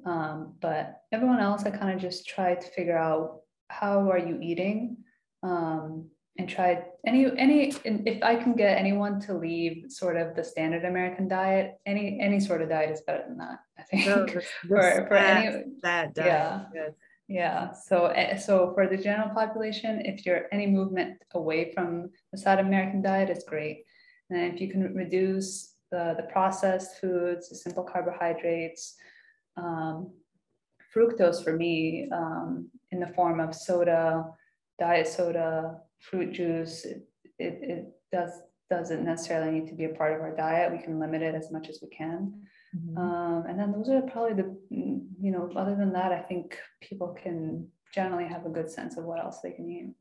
[0.05, 4.39] Um, but everyone else, I kind of just try to figure out how are you
[4.41, 4.97] eating,
[5.43, 10.43] um, and try any any if I can get anyone to leave sort of the
[10.43, 13.59] standard American diet, any any sort of diet is better than that.
[13.77, 14.41] I think no, for
[15.07, 16.27] for any that diet.
[16.27, 16.65] Yeah.
[16.73, 16.91] Yes.
[17.33, 17.71] Yeah.
[17.71, 22.59] So eh, so for the general population, if you're any movement away from the South
[22.59, 23.85] American diet, is great.
[24.29, 28.95] And if you can reduce the, the processed foods, the simple carbohydrates,
[29.57, 30.13] um,
[30.95, 34.25] fructose for me um, in the form of soda,
[34.79, 37.01] diet soda, fruit juice, it,
[37.39, 40.71] it, it does doesn't necessarily need to be a part of our diet.
[40.71, 42.43] We can limit it as much as we can.
[42.75, 42.97] Mm-hmm.
[42.97, 47.15] Um, and then those are probably the, you know, other than that, I think people
[47.21, 49.93] can generally have a good sense of what else they can eat.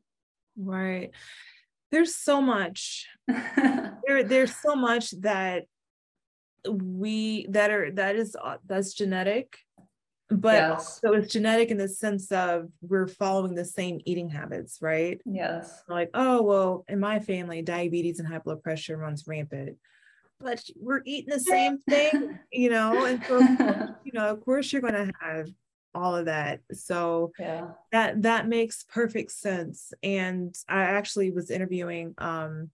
[0.57, 1.11] Right.
[1.91, 3.07] There's so much.
[3.29, 5.65] there, there's so much that
[6.71, 9.59] we that are that is that's genetic
[10.37, 11.01] but yes.
[11.01, 15.21] so it's genetic in the sense of we're following the same eating habits, right?
[15.25, 15.83] Yes.
[15.89, 19.77] Like, oh, well, in my family, diabetes and high blood pressure runs rampant,
[20.43, 23.05] but we're eating the same thing, you know?
[23.05, 23.39] And so,
[24.05, 25.49] you know, of course, you're going to have
[25.95, 26.61] all of that.
[26.73, 27.69] So yeah.
[27.93, 29.93] that that makes perfect sense.
[30.03, 32.71] And I actually was interviewing um,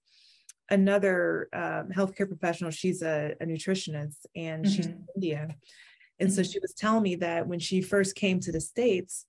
[0.70, 2.70] another um, healthcare professional.
[2.70, 4.72] She's a, a nutritionist, and mm-hmm.
[4.74, 5.48] she's in India
[6.20, 6.50] and so mm-hmm.
[6.50, 9.24] she was telling me that when she first came to the States,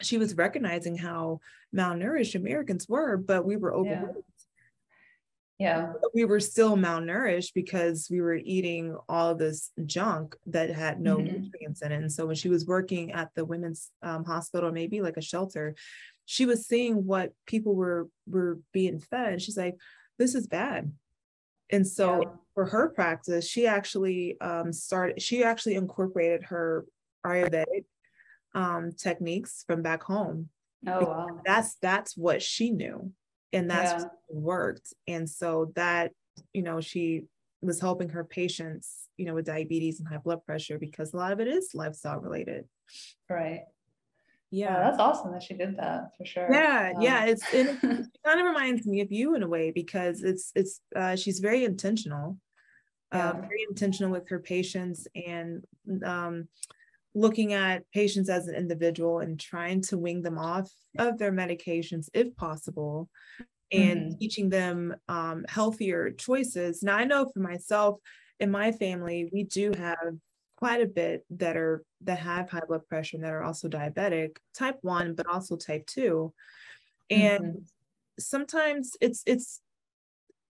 [0.00, 1.40] she was recognizing how
[1.74, 4.16] malnourished Americans were, but we were overweight.
[4.16, 4.22] Yeah.
[6.00, 11.16] But we were still malnourished because we were eating all this junk that had no
[11.16, 11.42] mm-hmm.
[11.42, 11.96] nutrients in it.
[11.96, 15.74] And so when she was working at the women's um, hospital, maybe like a shelter,
[16.24, 19.42] she was seeing what people were were being fed.
[19.42, 19.76] She's like,
[20.18, 20.92] "This is bad."
[21.70, 22.28] And so yeah.
[22.54, 26.84] for her practice, she actually um, started, she actually incorporated her
[27.24, 27.84] Ayurvedic
[28.54, 30.50] um, techniques from back home.
[30.86, 31.40] Oh, wow.
[31.46, 33.12] That's, that's what she knew
[33.52, 34.08] and that's yeah.
[34.30, 34.92] worked.
[35.06, 36.12] And so that,
[36.52, 37.24] you know, she
[37.60, 41.32] was helping her patients, you know, with diabetes and high blood pressure because a lot
[41.32, 42.64] of it is lifestyle related.
[43.28, 43.62] Right
[44.52, 48.06] yeah that's awesome that she did that for sure yeah um, yeah it's it, it
[48.24, 51.64] kind of reminds me of you in a way because it's it's uh, she's very
[51.64, 52.38] intentional
[53.12, 53.30] yeah.
[53.30, 55.64] uh, very intentional with her patients and
[56.04, 56.46] um,
[57.14, 62.08] looking at patients as an individual and trying to wing them off of their medications
[62.14, 63.08] if possible
[63.70, 64.18] and mm-hmm.
[64.18, 67.98] teaching them um, healthier choices now i know for myself
[68.40, 70.14] in my family we do have
[70.56, 74.36] quite a bit that are that have high blood pressure and that are also diabetic
[74.54, 76.32] type 1 but also type 2
[77.10, 77.58] and mm-hmm.
[78.18, 79.60] sometimes it's it's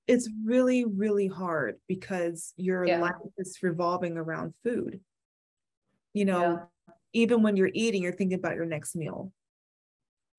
[0.07, 3.01] it's really really hard because your yeah.
[3.01, 5.01] life is revolving around food
[6.13, 6.41] you know
[6.89, 6.95] yeah.
[7.13, 9.33] even when you're eating you're thinking about your next meal.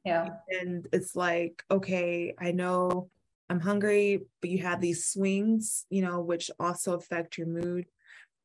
[0.06, 0.30] Yeah.
[0.50, 3.10] And it's like okay i know
[3.50, 7.86] i'm hungry but you have these swings you know which also affect your mood.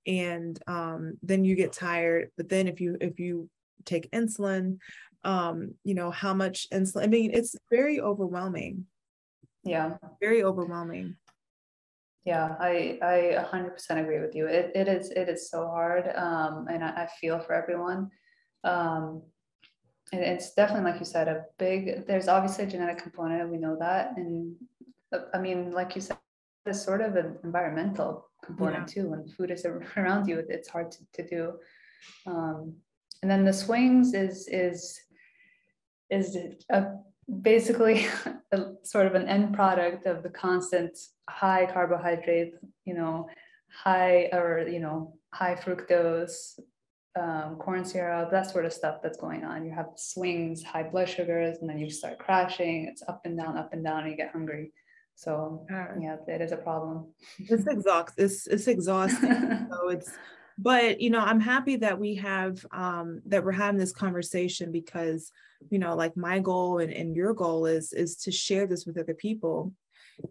[0.06, 3.50] And um, then you get tired but then if you if you
[3.84, 4.78] take insulin
[5.24, 8.86] um, you know how much insulin i mean it's very overwhelming.
[9.64, 9.96] Yeah.
[10.20, 11.16] Very overwhelming
[12.30, 13.16] yeah i i
[13.52, 14.44] 100% agree with you.
[14.58, 18.00] It, it is it is so hard um, and I, I, feel for everyone.
[18.72, 19.04] Um,
[20.12, 23.76] and it's definitely like you said a big there's obviously a genetic component we know
[23.78, 24.56] that and
[25.14, 26.16] uh, i mean like you said
[26.64, 28.10] it's sort of an environmental
[28.44, 28.94] component yeah.
[28.94, 29.64] too when food is
[29.96, 31.52] around you it's hard to, to do.
[32.26, 32.74] Um,
[33.22, 34.98] and then the swings is is
[36.10, 36.36] is
[36.70, 36.86] a,
[37.42, 38.06] basically
[38.52, 40.96] a, sort of an end product of the constant
[41.28, 43.28] high carbohydrate, you know,
[43.72, 46.58] high or you know high fructose,
[47.18, 49.64] um, corn syrup, that sort of stuff that's going on.
[49.64, 52.86] You have swings, high blood sugars, and then you start crashing.
[52.90, 54.72] It's up and down, up and down, and you get hungry.
[55.14, 57.08] So yeah, it is a problem.
[57.38, 58.14] It's exhaust.
[58.16, 59.68] It's it's exhausting.
[59.70, 60.12] so it's,
[60.58, 65.30] but you know, I'm happy that we have um that we're having this conversation because
[65.70, 68.98] you know, like my goal and, and your goal is is to share this with
[68.98, 69.72] other people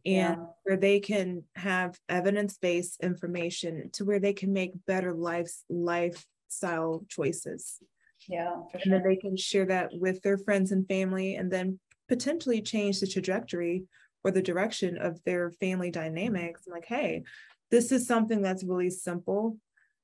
[0.05, 0.45] and yeah.
[0.63, 7.79] where they can have evidence-based information to where they can make better life lifestyle choices
[8.27, 8.91] yeah and sure.
[8.91, 13.07] then they can share that with their friends and family and then potentially change the
[13.07, 13.83] trajectory
[14.23, 17.23] or the direction of their family dynamics like hey
[17.71, 19.57] this is something that's really simple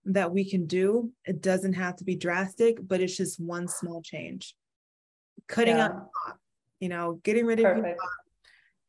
[0.05, 4.01] that we can do it doesn't have to be drastic but it's just one small
[4.01, 4.55] change
[5.47, 5.85] cutting yeah.
[5.85, 6.09] out
[6.79, 7.85] you know getting rid of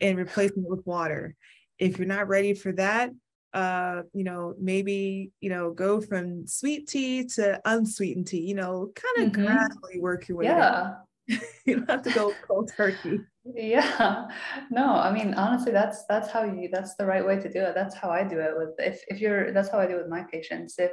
[0.01, 1.35] and replacing it with water.
[1.79, 3.11] If you're not ready for that,
[3.53, 8.91] uh, you know, maybe, you know, go from sweet tea to unsweetened tea, you know,
[8.95, 9.47] kind of mm-hmm.
[9.47, 10.47] gradually work your way.
[10.47, 10.95] Yeah.
[11.65, 13.21] you don't have to go cold turkey.
[13.45, 14.27] Yeah.
[14.71, 17.75] No, I mean, honestly, that's, that's how you, that's the right way to do it.
[17.75, 20.09] That's how I do it with, if, if you're, that's how I do it with
[20.09, 20.79] my patients.
[20.79, 20.93] If,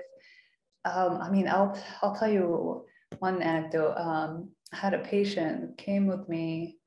[0.86, 2.86] um, I mean, I'll, I'll tell you
[3.20, 3.96] one anecdote.
[3.98, 6.78] Um, I had a patient came with me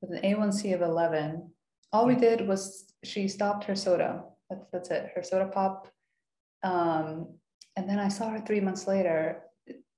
[0.00, 1.50] with an A1C of 11
[1.94, 4.24] all we did was she stopped her soda.
[4.50, 5.12] That's that's it.
[5.14, 5.86] Her soda pop.
[6.64, 7.28] Um,
[7.76, 9.42] and then I saw her three months later.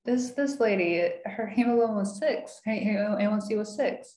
[0.05, 2.61] This this lady, her hemoglobin was six.
[2.67, 4.17] Her A1C was six.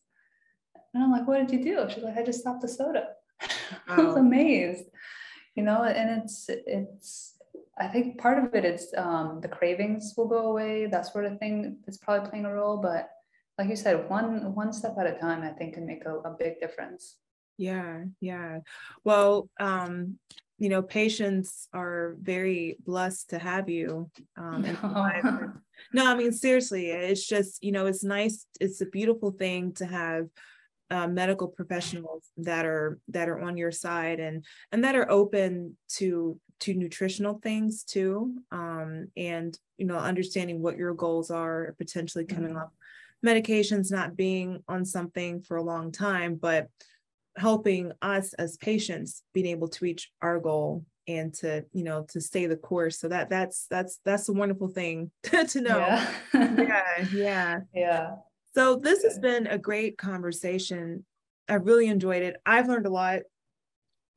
[0.94, 1.90] And I'm like, what did you do?
[1.90, 3.10] She's like, I just stopped the soda.
[3.42, 3.48] Wow.
[3.88, 4.86] I was amazed.
[5.56, 7.36] You know, and it's it's
[7.78, 11.40] I think part of it is um, the cravings will go away, that sort of
[11.40, 11.78] thing.
[11.88, 13.10] It's probably playing a role, but
[13.58, 16.36] like you said, one one step at a time, I think, can make a, a
[16.38, 17.18] big difference.
[17.58, 18.60] Yeah, yeah.
[19.04, 20.18] Well, um,
[20.60, 24.10] you know, patients are very blessed to have you.
[24.38, 25.52] Um, no.
[25.94, 28.46] no, I mean, seriously, it's just, you know, it's nice.
[28.60, 30.28] It's a beautiful thing to have
[30.92, 35.78] uh, medical professionals that are that are on your side and and that are open
[35.88, 42.26] to to nutritional things too um and you know understanding what your goals are potentially
[42.26, 42.60] coming mm-hmm.
[42.60, 42.72] off
[43.26, 46.68] medications not being on something for a long time but
[47.38, 52.22] helping us as patients being able to reach our goal and to you know to
[52.22, 57.06] stay the course so that that's that's that's a wonderful thing to know yeah yeah
[57.14, 58.10] yeah, yeah.
[58.54, 61.06] So this has been a great conversation
[61.48, 63.20] i really enjoyed it i've learned a lot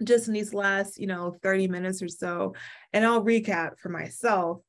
[0.04, 2.54] just in these last you know 30 minutes or so
[2.92, 4.60] and i'll recap for myself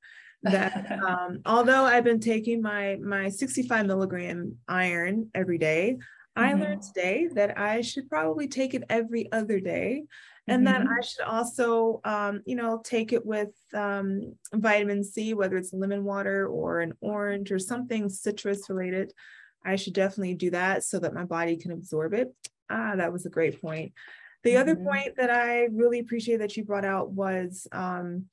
[0.43, 5.97] that um, although i've been taking my my 65 milligram iron every day
[6.35, 6.61] I mm-hmm.
[6.61, 10.03] learned today that I should probably take it every other day
[10.47, 10.83] and mm-hmm.
[10.83, 15.73] that I should also, um, you know, take it with um, vitamin C, whether it's
[15.73, 19.13] lemon water or an orange or something citrus related.
[19.65, 22.33] I should definitely do that so that my body can absorb it.
[22.69, 23.93] Ah, that was a great point.
[24.43, 24.61] The mm-hmm.
[24.61, 28.25] other point that I really appreciate that you brought out was um,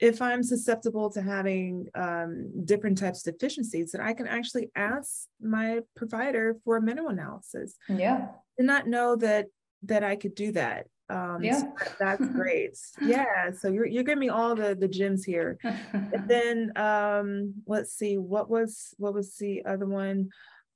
[0.00, 5.28] if I'm susceptible to having um, different types of deficiencies, that I can actually ask
[5.40, 7.76] my provider for a mineral analysis.
[7.88, 8.28] Yeah.
[8.58, 9.46] Did not know that
[9.84, 10.86] that I could do that.
[11.08, 12.76] Um, yeah, so that's great.
[13.00, 15.58] yeah, so you're you're giving me all the the gems here.
[15.92, 20.30] and then um, let's see, what was what was the other one?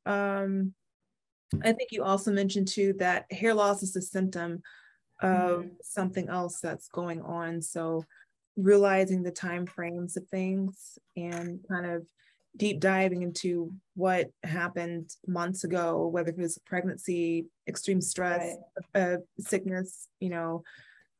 [0.07, 0.73] Um,
[1.62, 4.62] I think you also mentioned too that hair loss is a symptom
[5.21, 5.69] of mm-hmm.
[5.83, 7.62] something else that's going on.
[7.62, 8.05] So
[8.57, 12.07] realizing the time frames of things and kind of
[12.57, 18.57] deep diving into what happened months ago, whether it was pregnancy, extreme stress,
[18.95, 19.03] right.
[19.03, 20.62] uh, sickness, you know,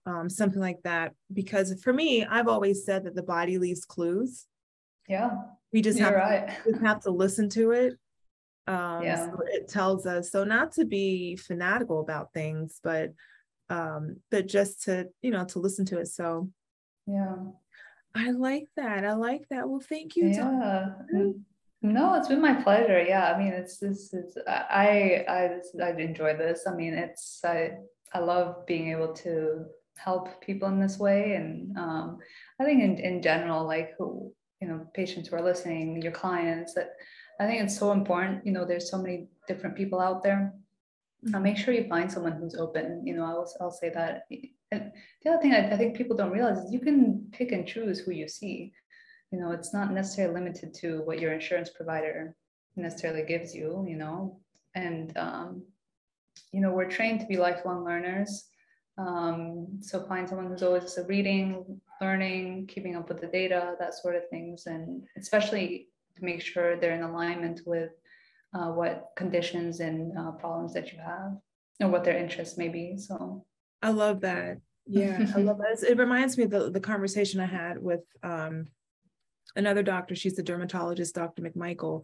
[0.07, 1.12] um, something like that.
[1.33, 4.46] Because for me, I've always said that the body leaves clues.
[5.09, 5.31] Yeah,
[5.72, 6.49] we just have right.
[6.64, 7.99] to, just have to listen to it.
[8.66, 9.26] Um, yeah.
[9.26, 10.31] So it tells us.
[10.31, 13.12] So not to be fanatical about things, but
[13.68, 16.09] um, but just to you know to listen to it.
[16.09, 16.51] So
[17.07, 17.36] yeah.
[18.14, 19.05] I like that.
[19.05, 19.68] I like that.
[19.68, 20.28] Well, thank you.
[20.28, 20.88] Yeah.
[21.82, 23.03] No, it's been my pleasure.
[23.03, 23.32] Yeah.
[23.32, 26.66] I mean, it's this is I I I enjoy this.
[26.66, 27.72] I mean, it's I
[28.12, 29.66] I love being able to
[29.97, 31.34] help people in this way.
[31.34, 32.18] And um,
[32.61, 36.74] I think in, in general, like who, you know, patients who are listening, your clients,
[36.74, 36.91] that
[37.41, 38.47] I think it's so important.
[38.47, 40.55] You know, there's so many different people out there.
[41.34, 43.07] Uh, make sure you find someone who's open.
[43.07, 44.26] You know, I'll, I'll say that
[44.72, 47.66] and the other thing I, I, think people don't realize is you can pick and
[47.66, 48.72] choose who you see.
[49.32, 52.34] you know it's not necessarily limited to what your insurance provider
[52.76, 54.41] necessarily gives you you know
[54.74, 55.62] and um,
[56.53, 58.49] you know we're trained to be lifelong learners
[58.99, 64.16] um, so find someone who's always reading learning keeping up with the data that sort
[64.16, 67.91] of things and especially to make sure they're in alignment with
[68.55, 71.33] uh, what conditions and uh, problems that you have
[71.81, 73.45] and what their interests may be so.
[73.83, 74.59] I love that.
[74.87, 75.85] Yeah i love that.
[75.89, 78.67] It reminds me of the, the conversation i had with um,
[79.57, 80.14] another doctor.
[80.14, 82.03] She's the dermatologist dr mcmichael.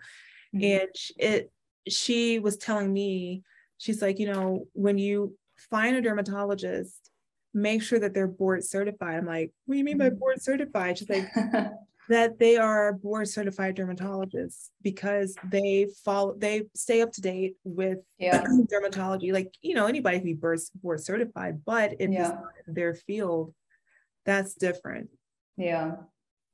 [0.55, 0.65] Mm-hmm.
[0.65, 1.53] and it
[1.89, 3.43] she was telling me
[3.79, 5.35] she's like you know when you
[5.71, 7.11] find a dermatologist
[7.55, 9.17] make sure that they're board certified.
[9.17, 10.19] I'm like what do you mean by mm-hmm.
[10.19, 10.99] board certified?
[10.99, 11.29] She's like
[12.13, 17.99] that they are board certified dermatologists because they follow they stay up to date with
[18.19, 18.45] yeah.
[18.71, 22.39] dermatology like you know anybody can be board, board certified but if yeah.
[22.67, 23.55] their field
[24.27, 25.09] that's different
[25.57, 25.93] yeah.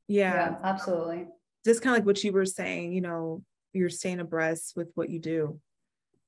[0.07, 1.27] yeah yeah absolutely
[1.65, 3.43] just kind of like what you were saying you know
[3.73, 5.61] you're staying abreast with what you do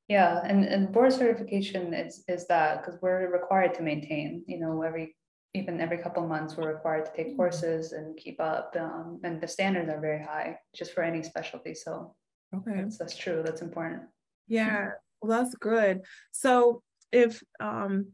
[0.08, 4.82] yeah and, and board certification is is that because we're required to maintain you know
[4.82, 5.14] every
[5.54, 7.36] even every couple months we're required to take mm-hmm.
[7.36, 11.74] courses and keep up um, and the standards are very high just for any specialty
[11.74, 12.14] so
[12.54, 12.82] okay.
[12.82, 14.02] that's, that's true that's important.
[14.46, 14.90] Yeah
[15.22, 16.02] well that's good.
[16.32, 16.82] So
[17.12, 18.12] if um,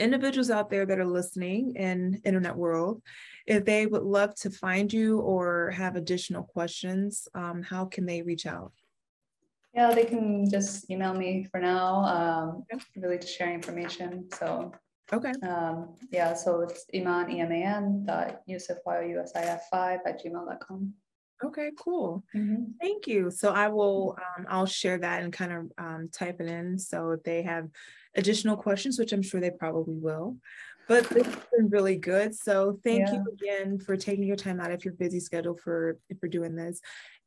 [0.00, 3.02] individuals out there that are listening in internet world
[3.46, 8.22] if they would love to find you or have additional questions um, how can they
[8.22, 8.72] reach out?
[9.74, 12.64] Yeah they can just email me for now um,
[12.96, 14.72] really to share information so
[15.12, 15.32] Okay.
[15.42, 20.94] Um, yeah, so it's Eman, E-M-A-N dot Yousif, Y-O-U-S-I-F 5 at gmail.com.
[21.42, 22.24] Okay, cool.
[22.34, 22.72] Mm-hmm.
[22.80, 23.30] Thank you.
[23.30, 26.78] So I will, um, I'll share that and kind of um, type it in.
[26.78, 27.68] So if they have
[28.16, 30.36] additional questions, which I'm sure they probably will,
[30.88, 32.34] but this has been really good.
[32.34, 33.14] So thank yeah.
[33.14, 36.80] you again for taking your time out of your busy schedule for for doing this.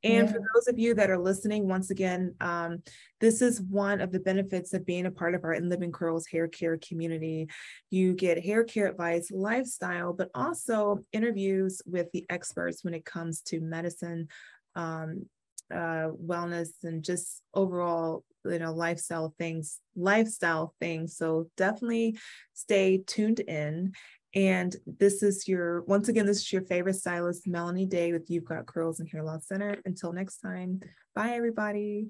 [0.03, 0.33] And yeah.
[0.33, 2.81] for those of you that are listening, once again, um,
[3.19, 6.25] this is one of the benefits of being a part of our In Living Curls
[6.25, 7.47] hair care community.
[7.89, 13.41] You get hair care advice, lifestyle, but also interviews with the experts when it comes
[13.41, 14.27] to medicine,
[14.75, 15.25] um,
[15.71, 22.17] uh, wellness, and just overall you know lifestyle things lifestyle things so definitely
[22.53, 23.91] stay tuned in
[24.33, 28.45] and this is your once again this is your favorite stylist melanie day with you've
[28.45, 29.77] got curls and hair loss center.
[29.85, 30.81] Until next time
[31.15, 32.09] bye everybody